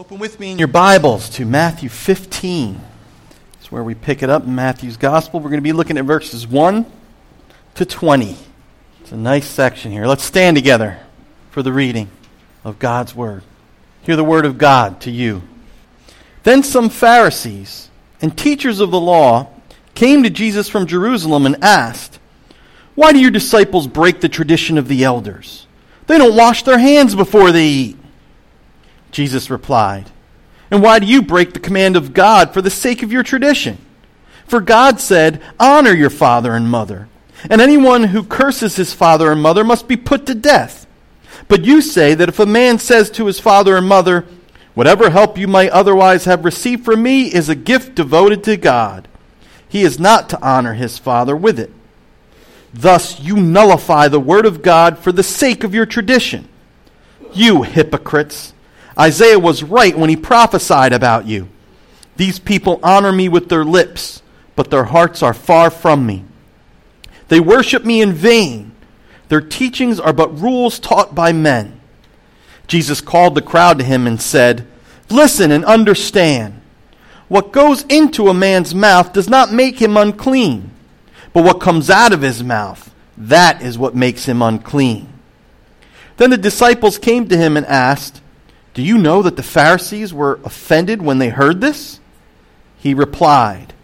[0.00, 2.80] Open with me in your Bibles to Matthew 15.
[3.58, 5.40] It's where we pick it up in Matthew's Gospel.
[5.40, 6.86] We're going to be looking at verses 1
[7.74, 8.34] to 20.
[9.02, 10.06] It's a nice section here.
[10.06, 10.98] Let's stand together
[11.50, 12.08] for the reading
[12.64, 13.42] of God's Word.
[14.00, 15.42] Hear the Word of God to you.
[16.44, 17.90] Then some Pharisees
[18.22, 19.50] and teachers of the law
[19.94, 22.18] came to Jesus from Jerusalem and asked,
[22.94, 25.66] Why do your disciples break the tradition of the elders?
[26.06, 27.99] They don't wash their hands before they eat.
[29.10, 30.10] Jesus replied,
[30.70, 33.78] And why do you break the command of God for the sake of your tradition?
[34.46, 37.08] For God said, Honor your father and mother,
[37.48, 40.86] and anyone who curses his father and mother must be put to death.
[41.48, 44.26] But you say that if a man says to his father and mother,
[44.74, 49.08] Whatever help you might otherwise have received from me is a gift devoted to God,
[49.68, 51.72] he is not to honor his father with it.
[52.72, 56.48] Thus you nullify the word of God for the sake of your tradition.
[57.32, 58.54] You hypocrites!
[58.98, 61.48] Isaiah was right when he prophesied about you.
[62.16, 64.22] These people honor me with their lips,
[64.56, 66.24] but their hearts are far from me.
[67.28, 68.72] They worship me in vain.
[69.28, 71.80] Their teachings are but rules taught by men.
[72.66, 74.66] Jesus called the crowd to him and said,
[75.08, 76.60] Listen and understand.
[77.28, 80.72] What goes into a man's mouth does not make him unclean,
[81.32, 85.08] but what comes out of his mouth, that is what makes him unclean.
[86.16, 88.19] Then the disciples came to him and asked,
[88.74, 92.00] do you know that the Pharisees were offended when they heard this?
[92.78, 93.74] He replied,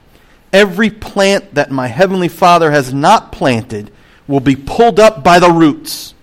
[0.52, 3.90] Every plant that my heavenly Father has not planted
[4.28, 6.14] will be pulled up by the roots.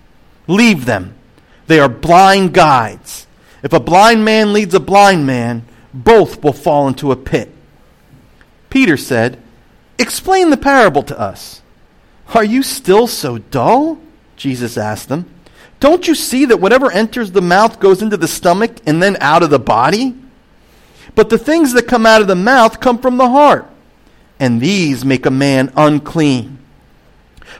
[0.47, 1.15] Leave them.
[1.67, 3.27] They are blind guides.
[3.61, 7.49] If a blind man leads a blind man, both will fall into a pit.
[8.69, 9.39] Peter said,
[9.99, 11.61] Explain the parable to us.
[12.33, 13.99] Are you still so dull?
[14.35, 15.32] Jesus asked them.
[15.83, 19.43] Don't you see that whatever enters the mouth goes into the stomach and then out
[19.43, 20.15] of the body?
[21.13, 23.69] But the things that come out of the mouth come from the heart,
[24.39, 26.57] and these make a man unclean.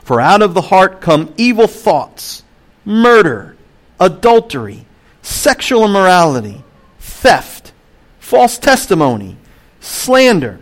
[0.02, 2.44] For out of the heart come evil thoughts,
[2.86, 3.56] murder,
[4.00, 4.86] adultery,
[5.20, 6.64] sexual immorality,
[6.98, 7.74] theft,
[8.20, 9.36] false testimony,
[9.80, 10.60] slander.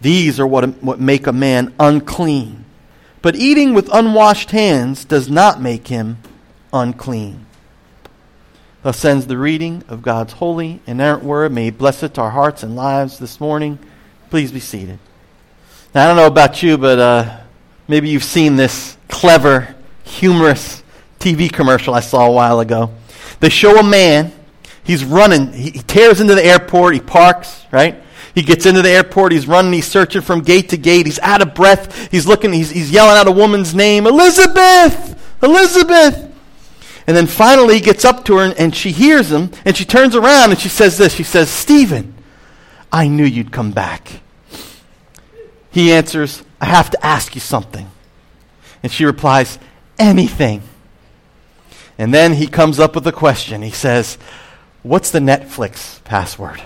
[0.00, 2.64] These are what, what make a man unclean.
[3.20, 6.16] But eating with unwashed hands does not make him
[6.72, 7.46] unclean.
[8.82, 11.52] Thus ends the reading of God's holy, inerrant word.
[11.52, 13.78] May bless it to our hearts and lives this morning.
[14.28, 14.98] Please be seated.
[15.94, 17.40] Now, I don't know about you, but uh,
[17.86, 20.82] maybe you've seen this clever, humorous
[21.20, 22.90] TV commercial I saw a while ago.
[23.38, 24.32] They show a man.
[24.82, 25.52] He's running.
[25.52, 26.94] He, he tears into the airport.
[26.94, 28.02] He parks, right?
[28.34, 29.30] He gets into the airport.
[29.30, 29.72] He's running.
[29.72, 31.06] He's searching from gate to gate.
[31.06, 32.10] He's out of breath.
[32.10, 32.52] He's looking.
[32.52, 35.20] He's, he's yelling out a woman's name Elizabeth!
[35.42, 36.31] Elizabeth!
[37.06, 39.84] And then finally he gets up to her and, and, she hears him and she
[39.84, 41.14] turns around and she says this.
[41.14, 42.14] She says, Stephen,
[42.92, 44.20] I knew you'd come back.
[45.70, 47.90] He answers, I have to ask you something.
[48.82, 49.58] And she replies,
[49.98, 50.62] anything.
[51.98, 53.62] And then he comes up with a question.
[53.62, 54.18] He says,
[54.82, 56.60] What's the Netflix password?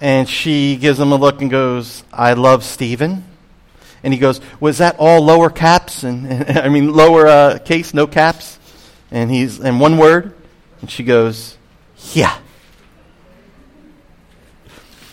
[0.00, 3.24] And she gives him a look and goes, I love Stephen.
[4.04, 6.04] And he goes, Was that all lower caps?
[6.04, 8.57] And, and I mean, lower uh, case, no caps?
[9.10, 10.34] And he's, in one word,
[10.80, 11.56] and she goes,
[12.12, 12.38] yeah.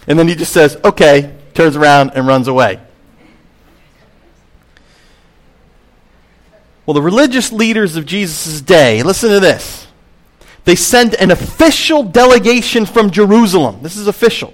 [0.07, 2.79] And then he just says, okay, turns around and runs away.
[6.85, 9.88] Well, the religious leaders of Jesus' day, listen to this.
[10.66, 13.79] They send an official delegation from Jerusalem.
[13.81, 14.53] This is official.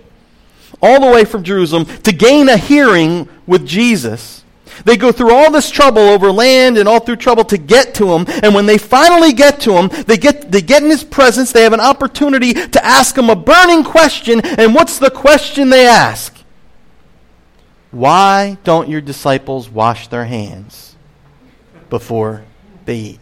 [0.82, 4.44] All the way from Jerusalem to gain a hearing with Jesus
[4.86, 8.12] they go through all this trouble over land and all through trouble to get to
[8.14, 8.26] him.
[8.44, 11.52] And when they finally get to him, they get, they get in his presence.
[11.52, 14.42] They have an opportunity to ask him a burning question.
[14.42, 16.36] And what's the question they ask?
[17.92, 20.96] Why don't your disciples wash their hands
[21.90, 22.44] before
[22.86, 23.20] they eat?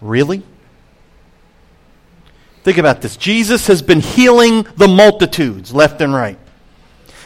[0.00, 0.42] Really?
[2.64, 3.16] Think about this.
[3.16, 6.38] Jesus has been healing the multitudes left and right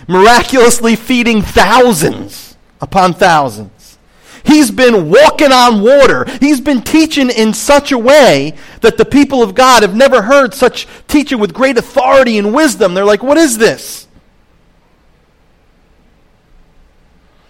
[0.06, 3.98] miraculously feeding thousands upon thousands.
[4.44, 6.24] He's been walking on water.
[6.38, 10.54] He's been teaching in such a way that the people of God have never heard
[10.54, 12.94] such teaching with great authority and wisdom.
[12.94, 14.06] They're like, what is this?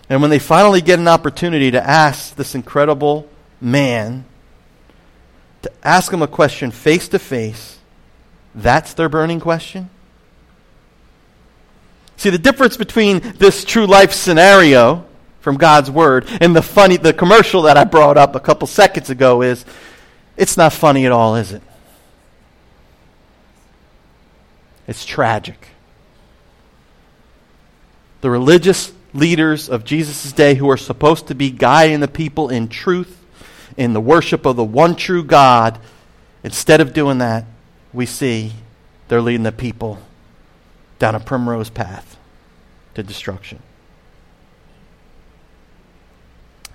[0.09, 3.29] And when they finally get an opportunity to ask this incredible
[3.61, 4.25] man,
[5.63, 7.79] to ask him a question face to face,
[8.55, 9.91] that's their burning question?
[12.17, 15.05] See, the difference between this true life scenario
[15.41, 19.11] from God's word and the funny the commercial that I brought up a couple seconds
[19.11, 19.65] ago is
[20.37, 21.63] it's not funny at all, is it?
[24.89, 25.69] It's tragic.
[28.23, 32.69] The religious leaders of Jesus' day who are supposed to be guiding the people in
[32.69, 33.25] truth,
[33.77, 35.79] in the worship of the one true God,
[36.43, 37.45] instead of doing that,
[37.93, 38.53] we see
[39.09, 40.01] they're leading the people
[40.99, 42.17] down a primrose path
[42.95, 43.61] to destruction.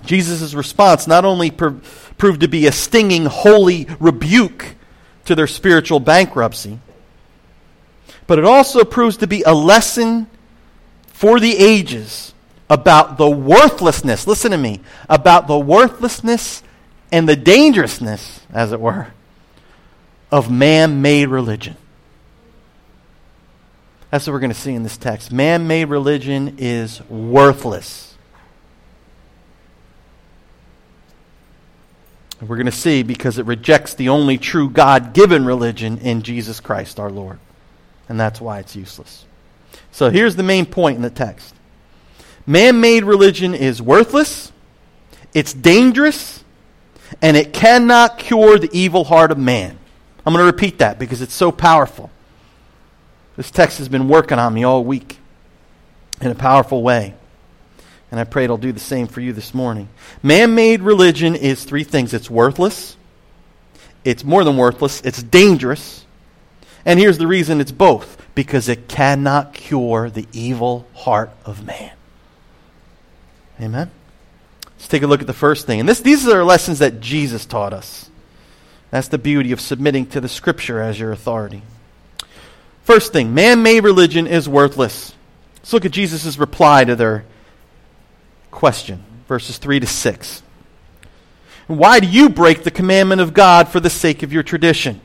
[0.06, 4.76] Jesus' response not only proved to be a stinging, holy rebuke
[5.26, 6.80] to their spiritual bankruptcy,
[8.28, 10.28] but it also proves to be a lesson
[11.08, 12.34] for the ages
[12.70, 14.80] about the worthlessness, listen to me,
[15.10, 16.64] about the worthlessness
[17.12, 19.08] and the dangerousness, as it were,
[20.32, 21.76] of man made religion.
[24.12, 25.32] That's what we're going to see in this text.
[25.32, 28.16] Man made religion is worthless.
[32.42, 36.60] We're going to see because it rejects the only true God given religion in Jesus
[36.60, 37.40] Christ our Lord.
[38.10, 39.26] And that's why it's useless.
[39.92, 41.56] So here's the main point in the text
[42.46, 44.52] man made religion is worthless,
[45.34, 46.44] it's dangerous,
[47.22, 49.78] and it cannot cure the evil heart of man.
[50.26, 52.10] I'm going to repeat that because it's so powerful.
[53.38, 55.18] This text has been working on me all week
[56.20, 57.16] in a powerful way.
[58.12, 59.88] And I pray it'll do the same for you this morning.
[60.22, 62.98] Man made religion is three things it's worthless,
[64.04, 66.06] it's more than worthless, it's dangerous.
[66.86, 71.92] And here's the reason it's both because it cannot cure the evil heart of man.
[73.62, 73.92] Amen?
[74.66, 75.80] Let's take a look at the first thing.
[75.80, 78.10] And this, these are lessons that Jesus taught us.
[78.90, 81.62] That's the beauty of submitting to the Scripture as your authority.
[82.84, 85.14] First thing man made religion is worthless.
[85.58, 87.26] Let's look at Jesus' reply to their
[88.50, 90.44] question, verses 3 to 6.
[91.68, 95.00] Why do you break the commandment of God for the sake of your tradition?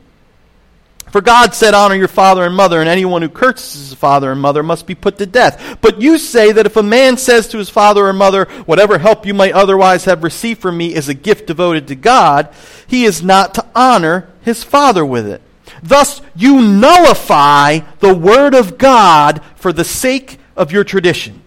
[1.11, 4.41] For God said, Honor your father and mother, and anyone who curses his father and
[4.41, 5.77] mother must be put to death.
[5.79, 9.25] But you say that if a man says to his father or mother, Whatever help
[9.25, 12.53] you might otherwise have received from me is a gift devoted to God,
[12.87, 15.41] he is not to honor his father with it.
[15.83, 21.41] Thus, you nullify the word of God for the sake of your tradition.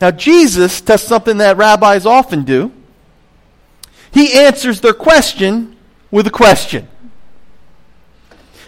[0.00, 2.72] Now, Jesus does something that rabbis often do.
[4.12, 5.76] He answers their question
[6.10, 6.88] with a question.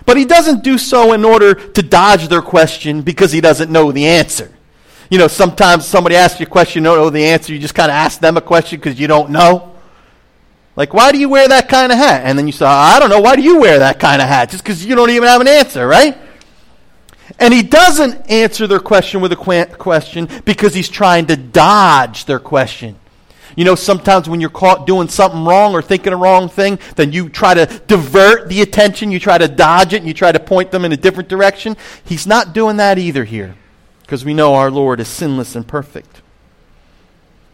[0.06, 3.90] But he doesn't do so in order to dodge their question because he doesn't know
[3.90, 4.52] the answer.
[5.10, 7.74] You know, sometimes somebody asks you a question, you don't know the answer, you just
[7.74, 9.73] kind of ask them a question because you don't know.
[10.76, 12.22] Like, why do you wear that kind of hat?
[12.24, 14.50] And then you say, I don't know, why do you wear that kind of hat?
[14.50, 16.18] Just because you don't even have an answer, right?
[17.38, 22.38] And he doesn't answer their question with a question because he's trying to dodge their
[22.38, 22.96] question.
[23.56, 27.12] You know, sometimes when you're caught doing something wrong or thinking a wrong thing, then
[27.12, 30.40] you try to divert the attention, you try to dodge it, and you try to
[30.40, 31.76] point them in a different direction.
[32.04, 33.54] He's not doing that either here
[34.02, 36.20] because we know our Lord is sinless and perfect.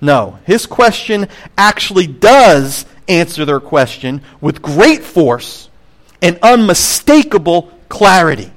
[0.01, 1.29] No, his question
[1.59, 5.69] actually does answer their question with great force
[6.23, 8.53] and unmistakable clarity.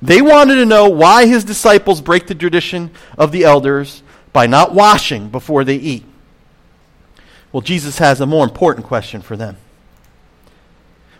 [0.00, 4.02] They wanted to know why his disciples break the tradition of the elders
[4.32, 6.04] by not washing before they eat.
[7.50, 9.56] Well, Jesus has a more important question for them.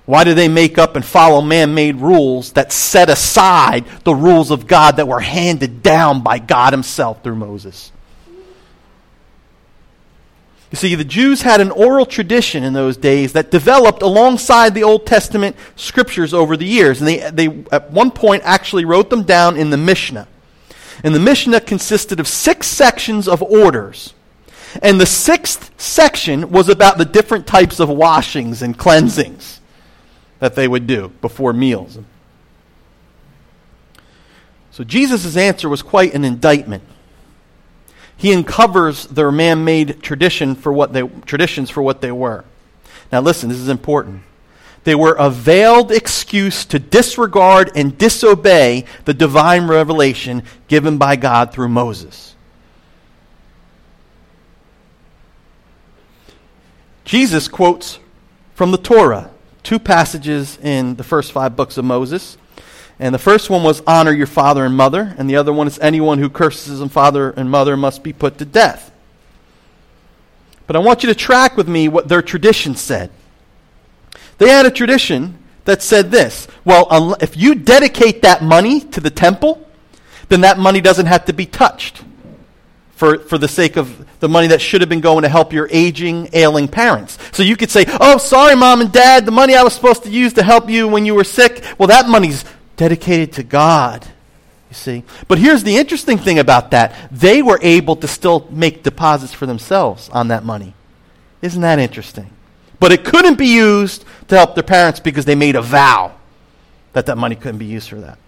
[0.05, 4.51] Why do they make up and follow man made rules that set aside the rules
[4.51, 7.93] of God that were handed down by God Himself through Moses?
[10.71, 14.85] You see, the Jews had an oral tradition in those days that developed alongside the
[14.85, 17.01] Old Testament scriptures over the years.
[17.01, 20.29] And they, they at one point, actually wrote them down in the Mishnah.
[21.03, 24.13] And the Mishnah consisted of six sections of orders.
[24.83, 29.61] And the sixth section was about the different types of washings and cleansings
[30.39, 31.99] that they would do before meals.
[34.71, 36.85] So Jesus' answer was quite an indictment
[38.19, 42.45] he uncovers their man-made tradition for what they, traditions for what they were.
[43.11, 44.23] Now listen, this is important.
[44.85, 51.53] They were a veiled excuse to disregard and disobey the divine revelation given by God
[51.53, 52.35] through Moses.
[57.05, 58.01] Jesus quotes
[58.55, 59.31] from the Torah,
[59.63, 62.37] two passages in the first five books of Moses.
[63.01, 65.79] And the first one was honor your father and mother, and the other one is
[65.79, 68.91] anyone who curses his father and mother must be put to death.
[70.67, 73.11] But I want you to track with me what their tradition said.
[74.39, 79.11] They had a tradition that said this well, if you dedicate that money to the
[79.11, 79.67] temple,
[80.29, 82.03] then that money doesn't have to be touched
[82.99, 85.69] for, for the sake of the money that should have been going to help your
[85.71, 87.17] aging, ailing parents.
[87.33, 90.11] So you could say, oh, sorry, mom and dad, the money I was supposed to
[90.11, 92.45] use to help you when you were sick, well, that money's
[92.79, 94.07] dedicated to God.
[94.71, 95.05] You see?
[95.29, 99.45] But here's the interesting thing about that they were able to still make deposits for
[99.45, 100.73] themselves on that money.
[101.43, 102.31] Isn't that interesting?
[102.81, 106.15] But it couldn't be used to help their parents because they made a vow
[106.93, 108.19] that that money couldn't be used for that.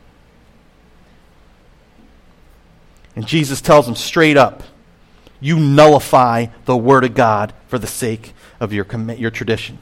[3.17, 4.63] And Jesus tells them straight up
[5.41, 9.79] you nullify the Word of God for the sake of your, your tradition.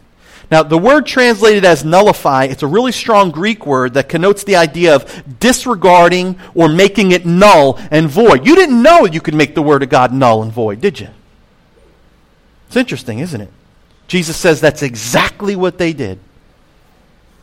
[0.51, 4.57] Now, the word translated as nullify, it's a really strong Greek word that connotes the
[4.57, 8.47] idea of disregarding or making it null and void.
[8.47, 11.09] You didn't know you could make the Word of God null and void, did you?
[12.67, 13.51] It's interesting, isn't it?
[14.07, 16.19] Jesus says that's exactly what they did.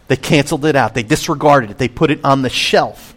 [0.07, 3.15] They canceled it out, they disregarded it, they put it on the shelf.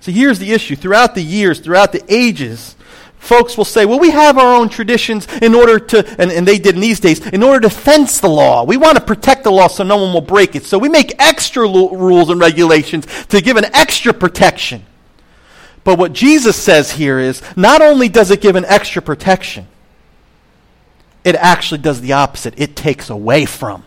[0.00, 0.76] So here's the issue.
[0.76, 2.74] Throughout the years, throughout the ages,
[3.20, 6.58] folks will say, well, we have our own traditions in order to, and, and they
[6.58, 8.64] did in these days, in order to fence the law.
[8.64, 10.64] We want to protect the law so no one will break it.
[10.64, 14.84] So we make extra lo- rules and regulations to give an extra protection.
[15.84, 19.66] But what Jesus says here is not only does it give an extra protection,
[21.24, 22.58] it actually does the opposite.
[22.58, 23.84] It takes away from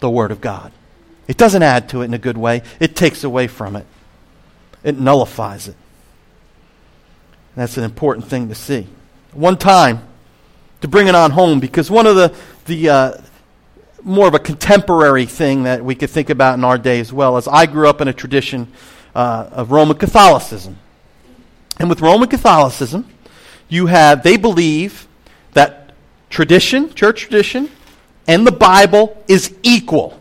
[0.00, 0.72] the Word of God.
[1.26, 3.86] It doesn't add to it in a good way, it takes away from it
[4.84, 5.76] it nullifies it.
[7.58, 8.86] That's an important thing to see.
[9.32, 10.06] One time,
[10.80, 12.32] to bring it on home, because one of the,
[12.66, 13.12] the uh,
[14.04, 17.36] more of a contemporary thing that we could think about in our day as well
[17.36, 18.68] is I grew up in a tradition
[19.12, 20.78] uh, of Roman Catholicism.
[21.80, 23.08] And with Roman Catholicism,
[23.68, 25.08] you have, they believe
[25.54, 25.94] that
[26.30, 27.70] tradition, church tradition,
[28.28, 30.20] and the Bible is equal.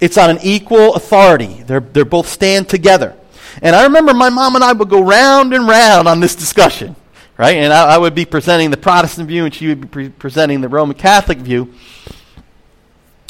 [0.00, 1.62] It's on an equal authority.
[1.62, 3.16] They're, they're both stand together.
[3.62, 6.96] And I remember my mom and I would go round and round on this discussion,
[7.36, 7.56] right?
[7.56, 10.60] And I, I would be presenting the Protestant view, and she would be pre- presenting
[10.60, 11.74] the Roman Catholic view.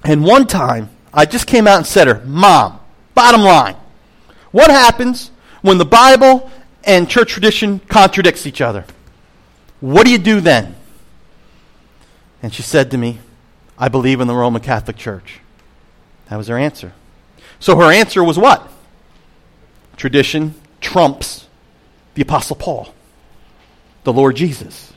[0.04, 2.80] And one time, I just came out and said to her, Mom,
[3.14, 3.76] bottom line,
[4.50, 5.30] what happens
[5.62, 6.50] when the Bible
[6.84, 8.84] and church tradition contradicts each other?
[9.80, 10.74] What do you do then?
[12.42, 13.18] And she said to me,
[13.78, 15.40] I believe in the Roman Catholic Church.
[16.28, 16.92] That was her answer.
[17.58, 18.70] So her answer was what?
[20.00, 21.46] Tradition trumps
[22.14, 22.94] the Apostle Paul,
[24.04, 24.94] the Lord Jesus,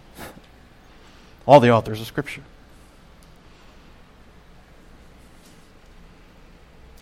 [1.45, 2.41] all the authors of Scripture.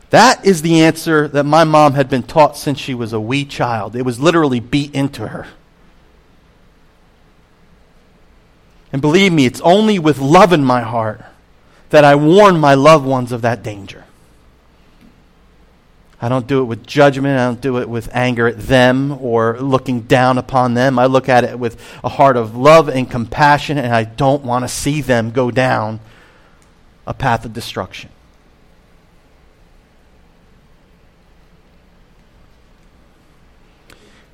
[0.09, 3.45] That is the answer that my mom had been taught since she was a wee
[3.45, 3.95] child.
[3.95, 5.45] It was literally beat into her.
[8.91, 11.23] And believe me, it's only with love in my heart
[11.91, 14.05] that I warn my loved ones of that danger.
[16.23, 17.39] I don't do it with judgment.
[17.39, 20.99] I don't do it with anger at them or looking down upon them.
[20.99, 24.63] I look at it with a heart of love and compassion, and I don't want
[24.63, 25.99] to see them go down
[27.07, 28.11] a path of destruction.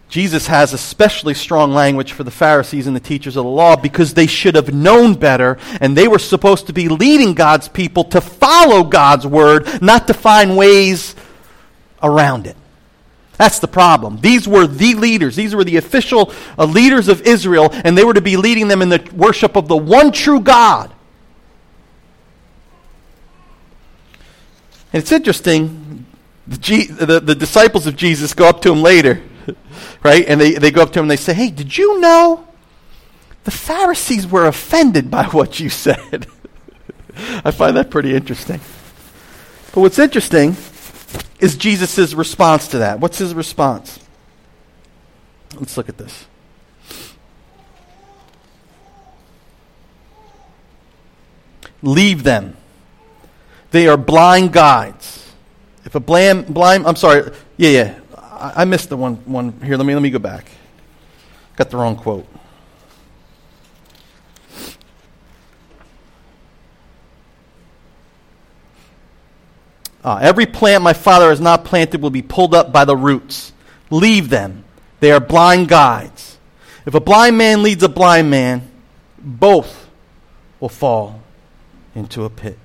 [0.10, 4.14] Jesus has especially strong language for the Pharisees and the teachers of the law because
[4.14, 8.22] they should have known better and they were supposed to be leading God's people to
[8.22, 11.14] follow God's word, not to find ways
[12.02, 12.56] around it.
[13.38, 14.20] That's the problem.
[14.20, 15.36] These were the leaders.
[15.36, 18.82] These were the official uh, leaders of Israel, and they were to be leading them
[18.82, 20.92] in the worship of the one true God.
[24.92, 26.06] And it's interesting,
[26.48, 29.22] the, G, the, the disciples of Jesus go up to him later,
[30.04, 30.26] right?
[30.28, 32.48] And they, they go up to him and they say, Hey, did you know
[33.44, 36.28] the Pharisees were offended by what you said?
[37.44, 38.62] I find that pretty interesting.
[39.74, 40.56] But what's interesting
[41.40, 43.00] is Jesus' response to that.
[43.00, 44.00] What's his response?
[45.60, 46.26] Let's look at this.
[51.82, 52.58] Leave them.
[53.72, 55.34] They are blind guides.
[55.86, 58.00] If a blind, blind I'm sorry, yeah, yeah.
[58.16, 59.78] I, I missed the one, one here.
[59.78, 60.46] Let me, let me go back.
[61.56, 62.28] Got the wrong quote.
[70.04, 73.52] Uh, every plant my Father has not planted will be pulled up by the roots.
[73.90, 74.64] Leave them.
[75.00, 76.38] They are blind guides.
[76.86, 78.72] If a blind man leads a blind man,
[79.18, 79.90] both
[80.60, 81.22] will fall
[81.94, 82.58] into a pit.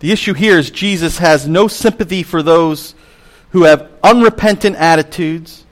[0.00, 2.94] The issue here is Jesus has no sympathy for those
[3.50, 5.64] who have unrepentant attitudes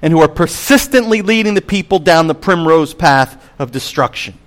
[0.00, 4.38] and who are persistently leading the people down the primrose path of destruction.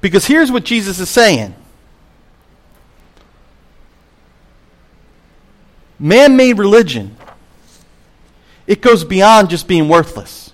[0.00, 1.54] Because here's what Jesus is saying
[5.98, 7.16] man made religion
[8.66, 10.52] it goes beyond just being worthless.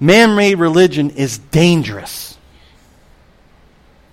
[0.00, 2.38] Man made religion is dangerous.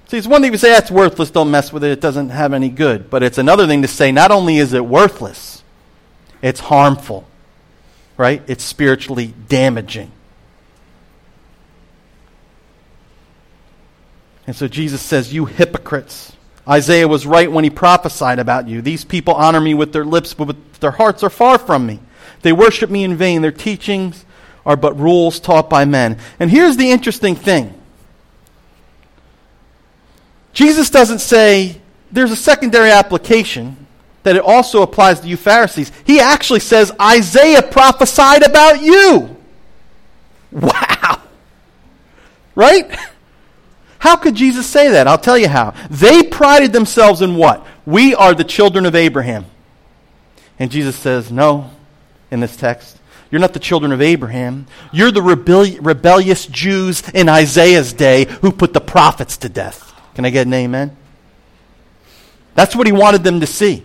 [0.07, 2.53] See, it's one thing to say that's worthless, don't mess with it, it doesn't have
[2.53, 3.09] any good.
[3.09, 5.63] But it's another thing to say not only is it worthless,
[6.41, 7.25] it's harmful,
[8.17, 8.41] right?
[8.47, 10.11] It's spiritually damaging.
[14.47, 16.33] And so Jesus says, You hypocrites.
[16.67, 18.81] Isaiah was right when he prophesied about you.
[18.81, 21.99] These people honor me with their lips, but their hearts are far from me.
[22.41, 23.41] They worship me in vain.
[23.41, 24.25] Their teachings
[24.65, 26.17] are but rules taught by men.
[26.39, 27.73] And here's the interesting thing
[30.53, 33.85] Jesus doesn't say there's a secondary application
[34.23, 35.91] that it also applies to you Pharisees.
[36.03, 39.31] He actually says Isaiah prophesied about you.
[40.51, 41.21] Wow.
[42.55, 42.97] Right?
[44.05, 45.07] How could Jesus say that?
[45.07, 45.73] I'll tell you how.
[45.89, 47.65] They prided themselves in what?
[47.87, 49.47] We are the children of Abraham.
[50.59, 51.71] And Jesus says, No,
[52.29, 52.99] in this text.
[53.31, 54.67] You're not the children of Abraham.
[54.93, 59.91] You're the rebelli- rebellious Jews in Isaiah's day who put the prophets to death.
[60.13, 60.95] Can I get an amen?
[62.53, 63.83] That's what he wanted them to see.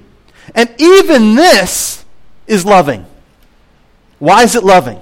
[0.55, 2.05] And even this
[2.47, 3.07] is loving.
[4.19, 5.01] Why is it loving?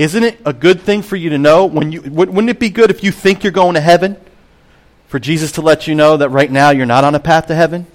[0.00, 1.66] Isn't it a good thing for you to know?
[1.66, 4.16] When you, wouldn't it be good if you think you're going to heaven?
[5.08, 7.54] For Jesus to let you know that right now you're not on a path to
[7.54, 7.86] heaven?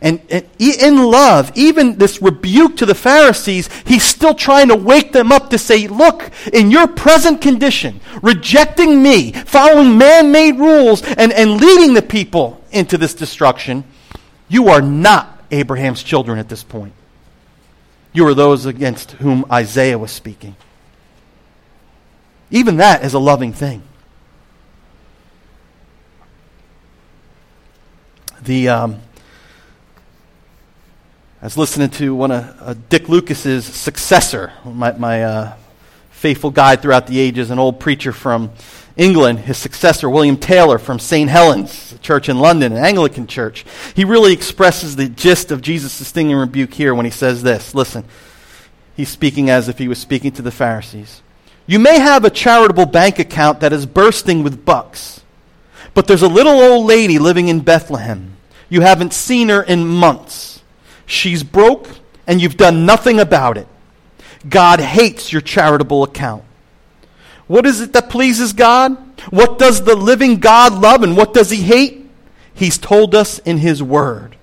[0.00, 5.10] And, and, in love, even this rebuke to the Pharisees, he's still trying to wake
[5.10, 11.02] them up to say, look, in your present condition, rejecting me, following man made rules,
[11.02, 13.82] and, and leading the people into this destruction,
[14.48, 16.92] you are not Abraham's children at this point.
[18.12, 20.54] You are those against whom Isaiah was speaking.
[22.50, 23.82] Even that is a loving thing.
[28.42, 29.00] The um,
[31.42, 35.56] I was listening to one of uh, Dick Lucas's successor, my, my uh,
[36.10, 38.50] faithful guide throughout the ages, an old preacher from
[38.94, 41.30] England, his successor, William Taylor from St.
[41.30, 43.64] Helens Church in London, an Anglican church.
[43.96, 47.74] He really expresses the gist of Jesus' stinging rebuke here when he says this.
[47.74, 48.04] Listen,
[48.94, 51.22] he's speaking as if he was speaking to the Pharisees.
[51.70, 55.20] You may have a charitable bank account that is bursting with bucks,
[55.94, 58.36] but there's a little old lady living in Bethlehem.
[58.68, 60.64] You haven't seen her in months.
[61.06, 61.86] She's broke,
[62.26, 63.68] and you've done nothing about it.
[64.48, 66.42] God hates your charitable account.
[67.46, 68.96] What is it that pleases God?
[69.30, 72.10] What does the living God love, and what does he hate?
[72.52, 74.34] He's told us in his word.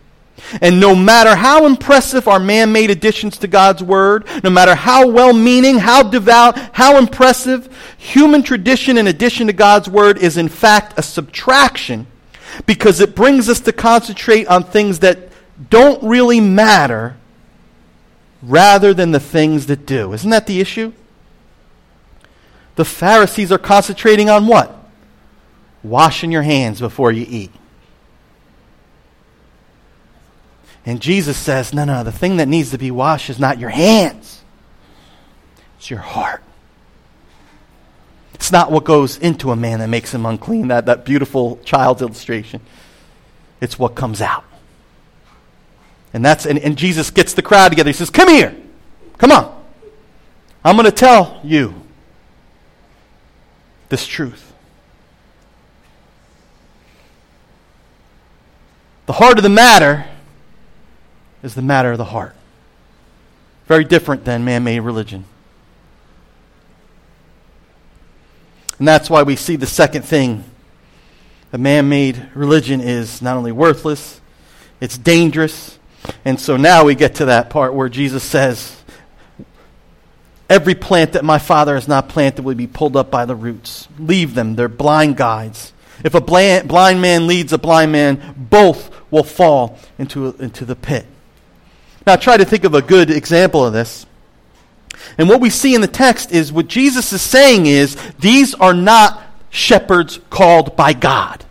[0.62, 5.08] And no matter how impressive our man made additions to God's Word, no matter how
[5.08, 10.48] well meaning, how devout, how impressive, human tradition in addition to God's Word is in
[10.48, 12.08] fact a subtraction
[12.66, 15.30] because it brings us to concentrate on things that
[15.70, 17.18] don't really matter
[18.42, 20.14] rather than the things that do.
[20.14, 20.94] Isn't that the issue?
[22.76, 24.74] The Pharisees are concentrating on what?
[25.84, 27.52] Washing your hands before you eat.
[30.88, 33.70] And Jesus says, no, no, the thing that needs to be washed is not your
[33.70, 34.42] hands,
[35.78, 36.42] it's your heart.
[38.34, 42.02] It's not what goes into a man that makes him unclean, that, that beautiful child's
[42.02, 42.62] illustration.
[43.60, 44.46] It's what comes out.
[46.14, 47.90] And that's and, and Jesus gets the crowd together.
[47.90, 48.56] He says, Come here.
[49.18, 49.66] Come on.
[50.64, 51.74] I'm going to tell you
[53.90, 54.54] this truth.
[59.08, 60.06] The heart of the matter
[61.48, 62.36] is the matter of the heart.
[63.66, 65.26] Very different than man made religion.
[68.78, 70.44] And that's why we see the second thing.
[71.52, 74.22] A man made religion is not only worthless,
[74.80, 75.80] it's dangerous.
[76.26, 78.76] And so now we get to that part where Jesus says,
[80.50, 83.88] Every plant that my Father has not planted will be pulled up by the roots.
[83.98, 85.74] Leave them, they're blind guides.
[86.04, 91.06] If a blind man leads a blind man, both will fall into, into the pit.
[92.08, 94.06] Now, try to think of a good example of this.
[95.18, 98.74] And what we see in the text is what Jesus is saying is these are
[98.74, 101.44] not shepherds called by God.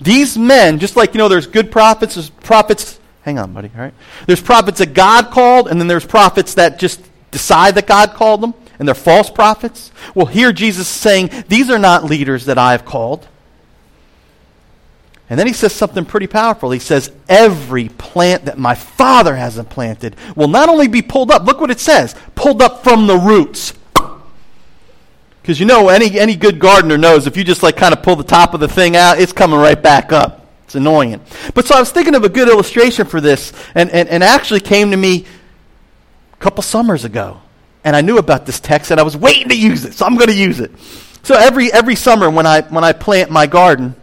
[0.00, 3.82] These men, just like, you know, there's good prophets, there's prophets, hang on, buddy, all
[3.82, 3.94] right?
[4.26, 8.40] There's prophets that God called, and then there's prophets that just decide that God called
[8.40, 9.92] them, and they're false prophets.
[10.14, 13.28] Well, here Jesus is saying, these are not leaders that I have called.
[15.30, 16.70] And then he says something pretty powerful.
[16.70, 21.44] He says, Every plant that my Father hasn't planted will not only be pulled up,
[21.44, 23.72] look what it says, pulled up from the roots.
[25.40, 28.16] Because you know, any, any good gardener knows if you just like kind of pull
[28.16, 30.46] the top of the thing out, it's coming right back up.
[30.64, 31.20] It's annoying.
[31.54, 34.60] But so I was thinking of a good illustration for this, and, and, and actually
[34.60, 35.26] came to me
[36.32, 37.40] a couple summers ago.
[37.84, 40.16] And I knew about this text and I was waiting to use it, so I'm
[40.16, 40.72] going to use it.
[41.22, 43.94] So every, every summer when I, when I plant my garden,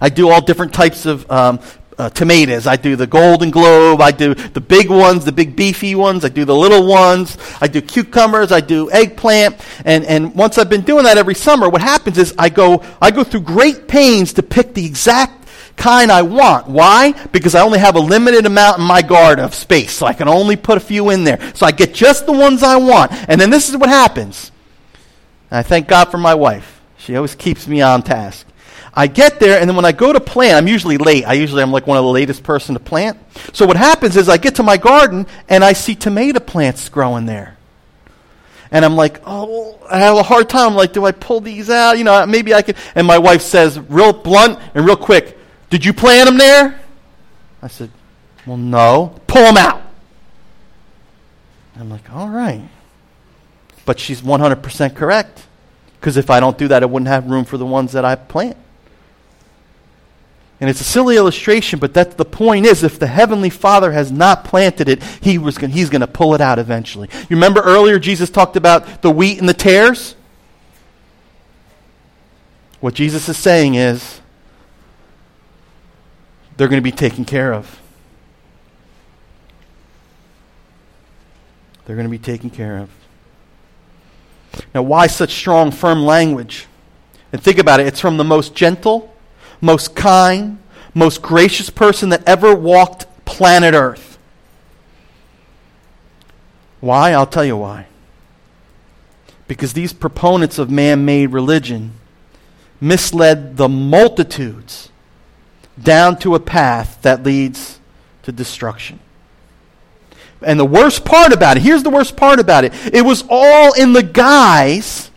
[0.00, 1.60] I do all different types of um,
[1.98, 2.66] uh, tomatoes.
[2.66, 4.00] I do the Golden Globe.
[4.00, 6.24] I do the big ones, the big beefy ones.
[6.24, 7.38] I do the little ones.
[7.60, 8.52] I do cucumbers.
[8.52, 9.56] I do eggplant.
[9.84, 13.10] And, and once I've been doing that every summer, what happens is I go, I
[13.10, 16.68] go through great pains to pick the exact kind I want.
[16.68, 17.12] Why?
[17.32, 20.28] Because I only have a limited amount in my garden of space, so I can
[20.28, 21.40] only put a few in there.
[21.54, 23.12] So I get just the ones I want.
[23.28, 24.52] And then this is what happens.
[25.50, 26.80] And I thank God for my wife.
[26.96, 28.46] She always keeps me on task.
[28.96, 31.24] I get there, and then when I go to plant, I'm usually late.
[31.24, 33.18] I usually am like one of the latest person to plant.
[33.52, 37.26] So what happens is I get to my garden, and I see tomato plants growing
[37.26, 37.56] there.
[38.70, 40.70] And I'm like, oh, I have a hard time.
[40.70, 41.98] I'm like, do I pull these out?
[41.98, 42.76] You know, maybe I could.
[42.94, 45.38] And my wife says, real blunt and real quick,
[45.70, 46.80] did you plant them there?
[47.62, 47.90] I said,
[48.46, 49.20] Well, no.
[49.26, 49.82] Pull them out.
[51.76, 52.68] I'm like, All right.
[53.86, 55.46] But she's 100% correct.
[55.98, 58.14] Because if I don't do that, I wouldn't have room for the ones that I
[58.14, 58.56] plant.
[60.60, 64.12] And it's a silly illustration, but that's the point is if the Heavenly Father has
[64.12, 67.08] not planted it, he was gonna, he's going to pull it out eventually.
[67.28, 70.14] You remember earlier Jesus talked about the wheat and the tares?
[72.80, 74.20] What Jesus is saying is
[76.56, 77.80] they're going to be taken care of.
[81.86, 82.90] They're going to be taken care of.
[84.74, 86.66] Now, why such strong, firm language?
[87.32, 89.13] And think about it it's from the most gentle,
[89.64, 90.58] most kind,
[90.92, 94.18] most gracious person that ever walked planet Earth.
[96.80, 97.12] Why?
[97.12, 97.86] I'll tell you why.
[99.48, 101.92] Because these proponents of man made religion
[102.80, 104.90] misled the multitudes
[105.82, 107.80] down to a path that leads
[108.22, 109.00] to destruction.
[110.42, 113.72] And the worst part about it, here's the worst part about it it was all
[113.72, 115.10] in the guise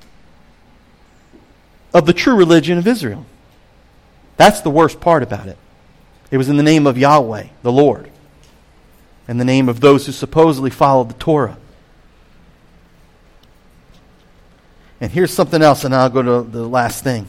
[1.94, 3.26] of the true religion of Israel.
[4.38, 5.58] That's the worst part about it.
[6.32, 8.10] It was in the name of Yahweh, the Lord,
[9.28, 11.58] and the name of those who supposedly followed the Torah.
[15.00, 17.28] And here's something else, and I'll go to the last thing.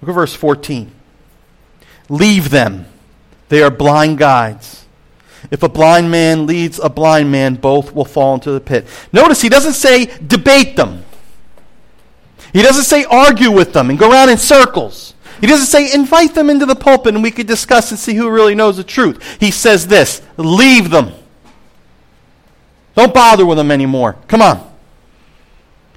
[0.00, 0.92] Look at verse 14.
[2.08, 2.86] Leave them.
[3.48, 4.84] They are blind guides.
[5.50, 8.86] If a blind man leads a blind man, both will fall into the pit.
[9.12, 11.04] Notice he doesn't say debate them.
[12.52, 15.14] He doesn't say argue with them and go around in circles.
[15.40, 18.30] He doesn't say invite them into the pulpit and we could discuss and see who
[18.30, 19.38] really knows the truth.
[19.40, 21.12] He says this leave them.
[22.94, 24.16] Don't bother with them anymore.
[24.26, 24.72] Come on.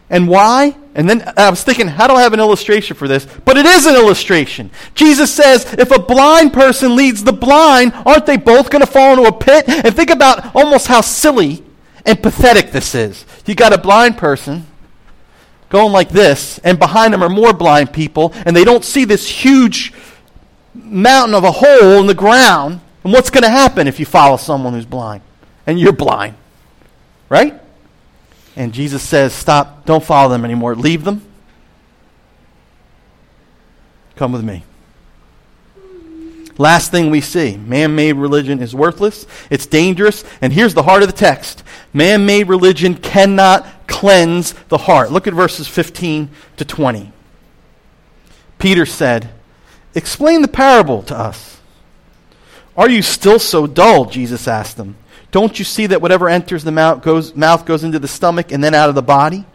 [0.10, 0.76] And why?
[0.96, 3.26] And then I was thinking, how do I have an illustration for this?
[3.46, 4.72] But it is an illustration.
[4.96, 9.14] Jesus says, if a blind person leads the blind, aren't they both going to fall
[9.14, 9.66] into a pit?
[9.70, 11.64] And think about almost how silly
[12.06, 13.26] and pathetic this is.
[13.46, 14.66] You got a blind person
[15.70, 19.28] going like this, and behind them are more blind people, and they don't see this
[19.28, 19.94] huge
[20.74, 22.82] mountain of a hole in the ground.
[23.04, 25.22] And what's going to happen if you follow someone who's blind?
[25.66, 26.36] And you're blind.
[27.30, 27.60] Right?
[28.56, 30.76] And Jesus says, Stop, don't follow them anymore.
[30.76, 31.22] Leave them.
[34.16, 34.64] Come with me.
[36.60, 41.02] Last thing we see man made religion is worthless, it's dangerous, and here's the heart
[41.02, 45.12] of the text man made religion cannot cleanse the heart.
[45.12, 47.14] Look at verses 15 to 20.
[48.60, 49.30] Peter said,
[49.96, 51.62] Explain the parable to us.
[52.76, 54.06] Are you still so dull?
[54.06, 54.98] Jesus asked them.
[55.32, 58.62] Don't you see that whatever enters the mouth goes, mouth goes into the stomach and
[58.62, 59.46] then out of the body?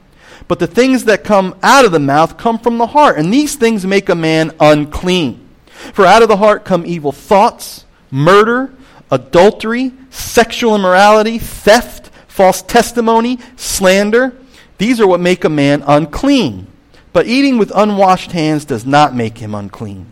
[0.49, 3.57] But the things that come out of the mouth come from the heart, and these
[3.57, 5.44] things make a man unclean.
[5.93, 8.73] For out of the heart come evil thoughts, murder,
[9.11, 14.37] adultery, sexual immorality, theft, false testimony, slander.
[14.79, 16.67] These are what make a man unclean.
[17.13, 20.11] But eating with unwashed hands does not make him unclean.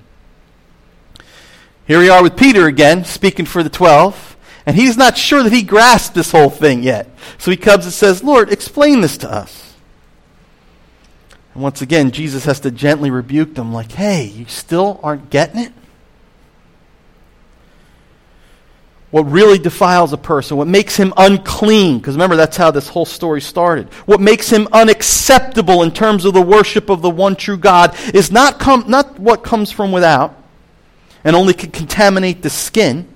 [1.85, 4.37] Here we are with Peter again, speaking for the twelve.
[4.65, 7.11] And he's not sure that he grasped this whole thing yet.
[7.39, 9.72] So he comes and says, Lord, explain this to us.
[11.55, 15.61] And once again, Jesus has to gently rebuke them, like, hey, you still aren't getting
[15.61, 15.73] it?
[19.11, 23.05] What really defiles a person, what makes him unclean, because remember, that's how this whole
[23.05, 23.93] story started.
[24.07, 28.33] What makes him unacceptable in terms of the worship of the one true God is
[28.33, 30.35] not, com- not what comes from without
[31.25, 33.07] and only can contaminate the skin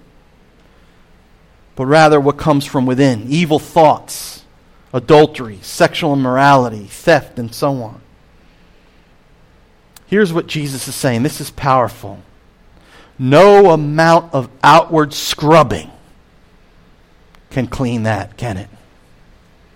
[1.77, 4.43] but rather what comes from within evil thoughts,
[4.95, 8.01] adultery, sexual immorality, theft, and so on.
[10.07, 12.23] Here's what Jesus is saying this is powerful.
[13.19, 15.91] No amount of outward scrubbing
[17.51, 18.69] can clean that, can it?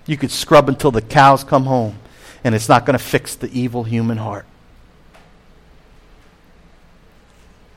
[0.07, 1.99] You could scrub until the cows come home,
[2.45, 4.45] and it's not going to fix the evil human heart.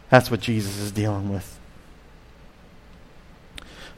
[0.09, 1.59] That's what Jesus is dealing with.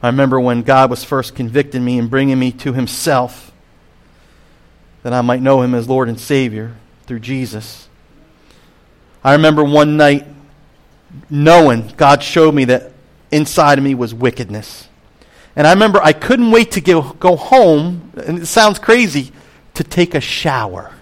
[0.02, 3.52] I remember when God was first convicting me and bringing me to Himself,
[5.02, 6.74] that I might know Him as Lord and Savior
[7.06, 7.88] through Jesus.
[9.26, 10.24] I remember one night
[11.28, 12.92] knowing God showed me that
[13.32, 14.86] inside of me was wickedness.
[15.56, 19.32] And I remember I couldn't wait to go, go home, and it sounds crazy,
[19.74, 20.92] to take a shower.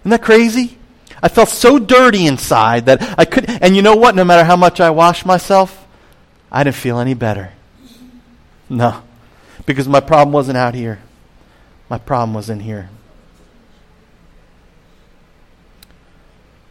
[0.00, 0.76] Isn't that crazy?
[1.22, 4.14] I felt so dirty inside that I could and you know what?
[4.14, 5.86] No matter how much I washed myself,
[6.52, 7.50] I didn't feel any better.
[8.68, 9.02] No.
[9.64, 10.98] Because my problem wasn't out here.
[11.88, 12.90] My problem was in here.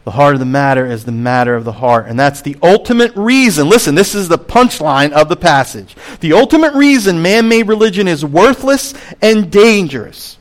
[0.06, 2.06] The heart of the matter is the matter of the heart.
[2.06, 3.68] And that's the ultimate reason.
[3.68, 5.96] Listen, this is the punchline of the passage.
[6.20, 10.38] The ultimate reason man made religion is worthless and dangerous.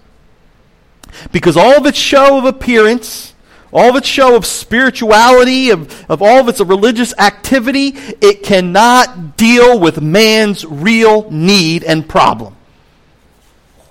[1.31, 3.33] Because all of its show of appearance,
[3.73, 7.87] all of its show of spirituality, of, of all of its religious activity,
[8.21, 12.55] it cannot deal with man's real need and problem.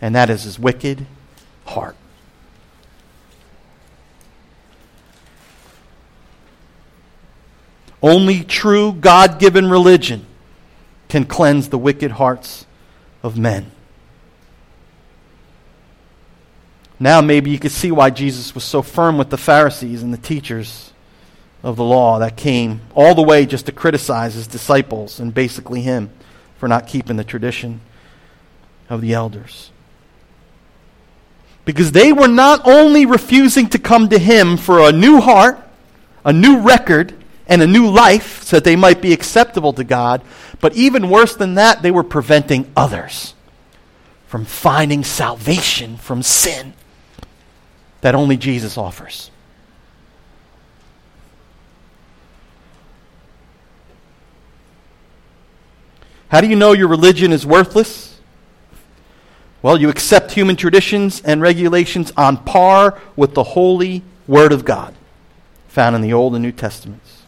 [0.01, 1.05] And that is his wicked
[1.67, 1.97] heart.
[8.05, 10.27] Only true God given religion
[11.09, 12.67] can cleanse the wicked hearts
[13.23, 13.73] of men.
[17.01, 20.19] Now, maybe you could see why Jesus was so firm with the Pharisees and the
[20.19, 20.93] teachers
[21.63, 25.81] of the law that came all the way just to criticize his disciples and basically
[25.81, 26.11] him
[26.59, 27.81] for not keeping the tradition
[28.91, 29.71] of the elders.
[31.65, 35.59] Because they were not only refusing to come to him for a new heart,
[36.23, 37.15] a new record,
[37.47, 40.23] and a new life so that they might be acceptable to God.
[40.61, 43.35] But even worse than that, they were preventing others
[44.27, 46.75] from finding salvation from sin
[48.01, 49.31] that only Jesus offers.
[56.29, 58.19] How do you know your religion is worthless?
[59.63, 64.95] Well, you accept human traditions and regulations on par with the holy Word of God
[65.69, 67.24] found in the Old and New Testaments.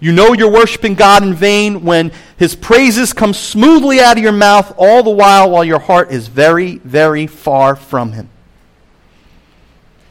[0.00, 4.32] You know you're worshiping God in vain when his praises come smoothly out of your
[4.32, 8.28] mouth all the while while your heart is very, very far from him.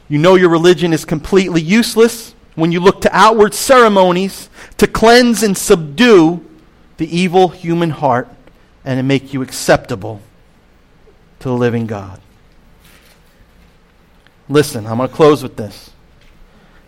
[0.10, 5.44] You know your religion is completely useless when you look to outward ceremonies to cleanse
[5.44, 6.44] and subdue
[6.98, 8.28] the evil human heart
[8.84, 10.22] and to make you acceptable
[11.40, 12.20] to the living God.
[14.50, 15.92] Listen, I'm going to close with this.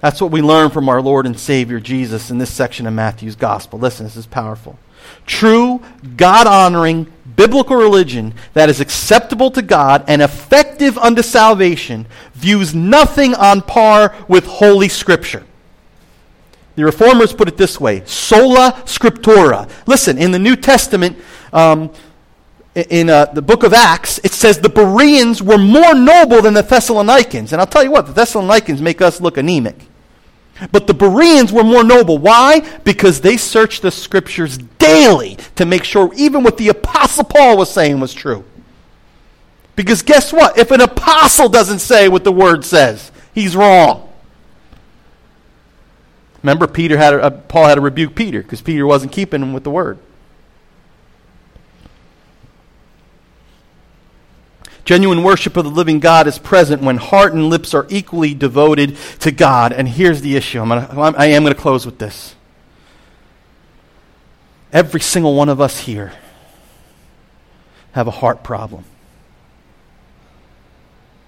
[0.02, 3.36] That's what we learn from our Lord and Savior Jesus in this section of Matthew's
[3.36, 3.80] gospel.
[3.80, 4.80] Listen, this is powerful.
[5.26, 5.82] True,
[6.16, 13.34] God honoring, biblical religion that is acceptable to God and effective unto salvation views nothing
[13.36, 15.44] on par with Holy Scripture.
[16.76, 19.70] The Reformers put it this way sola scriptura.
[19.86, 21.18] Listen, in the New Testament,
[21.52, 21.92] um,
[22.74, 26.62] in uh, the book of Acts, it says the Bereans were more noble than the
[26.62, 27.52] Thessalonians.
[27.52, 29.89] And I'll tell you what, the Thessalonians make us look anemic.
[30.72, 32.18] But the Bereans were more noble.
[32.18, 32.62] Why?
[32.84, 37.72] Because they searched the scriptures daily to make sure even what the Apostle Paul was
[37.72, 38.44] saying was true.
[39.80, 40.58] Because guess what?
[40.58, 44.10] If an apostle doesn't say what the word says, he's wrong.
[46.44, 49.64] Remember, Peter had a, Paul had to rebuke Peter because Peter wasn't keeping him with
[49.64, 49.98] the word.
[54.90, 58.98] Genuine worship of the living God is present when heart and lips are equally devoted
[59.20, 59.72] to God.
[59.72, 60.60] And here's the issue.
[60.60, 62.34] I'm gonna, I am going to close with this.
[64.74, 66.14] Every single one of us here
[67.92, 68.84] have a heart problem.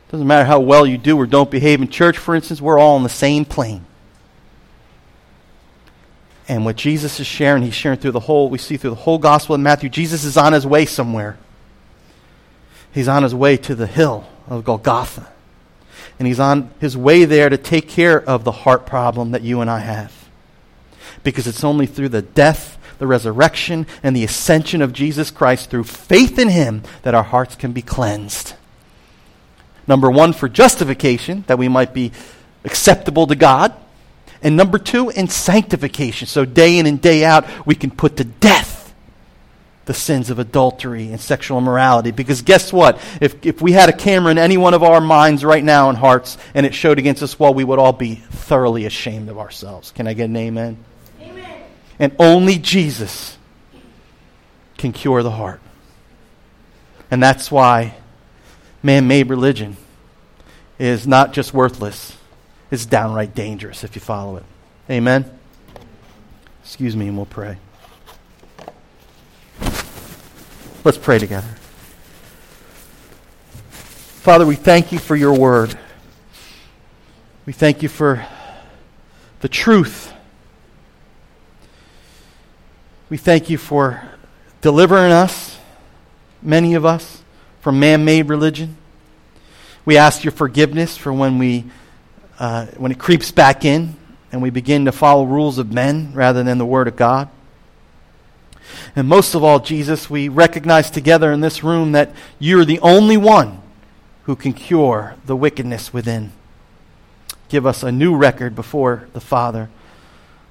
[0.10, 2.95] Doesn't matter how well you do or don't behave in church, for instance, we're all
[2.95, 3.86] on the same plane.
[6.47, 9.19] And what Jesus is sharing, he's sharing through the whole, we see through the whole
[9.19, 11.38] gospel of Matthew, Jesus is on his way somewhere.
[12.94, 15.32] He's on his way to the hill of Golgotha.
[16.20, 19.62] And he's on his way there to take care of the heart problem that you
[19.62, 20.30] and I have.
[21.24, 25.86] Because it's only through the death, the resurrection, and the ascension of Jesus Christ, through
[25.86, 28.54] faith in him, that our hearts can be cleansed.
[29.88, 32.12] Number one, for justification, that we might be
[32.64, 33.74] acceptable to God.
[34.44, 36.28] And number two, in sanctification.
[36.28, 38.81] So day in and day out, we can put to death
[39.92, 42.12] the sins of adultery and sexual immorality.
[42.12, 42.98] Because guess what?
[43.20, 45.98] If, if we had a camera in any one of our minds right now and
[45.98, 49.92] hearts and it showed against us, well, we would all be thoroughly ashamed of ourselves.
[49.92, 50.78] Can I get an amen?
[51.20, 51.64] Amen.
[52.00, 53.38] And only Jesus
[54.78, 55.60] can cure the heart.
[57.12, 57.96] And that's why
[58.82, 59.76] man made religion
[60.80, 62.16] is not just worthless,
[62.72, 64.46] it's downright dangerous if you follow it.
[64.90, 65.38] Amen?
[66.64, 67.58] Excuse me, and we'll pray.
[70.84, 71.48] Let's pray together.
[73.70, 75.78] Father, we thank you for your word.
[77.46, 78.26] We thank you for
[79.41, 80.12] the truth.
[83.12, 84.02] We thank you for
[84.62, 85.60] delivering us,
[86.41, 87.22] many of us,
[87.60, 88.76] from man made religion.
[89.86, 91.65] We ask your forgiveness for when, we,
[92.39, 93.96] uh, when it creeps back in
[94.32, 97.30] and we begin to follow rules of men rather than the Word of God.
[98.96, 103.18] And most of all, Jesus, we recognize together in this room that you're the only
[103.18, 103.62] one
[104.24, 106.32] who can cure the wickedness within.
[107.50, 109.70] Give us a new record before the Father,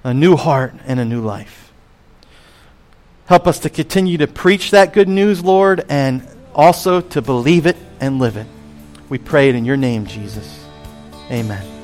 [0.04, 1.72] a new heart, and a new life.
[3.26, 7.76] Help us to continue to preach that good news, Lord, and also to believe it
[8.00, 8.46] and live it.
[9.08, 10.66] We pray it in your name, Jesus.
[11.30, 11.79] Amen.